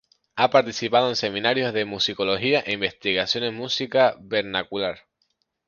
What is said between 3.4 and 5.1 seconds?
en música vernacular.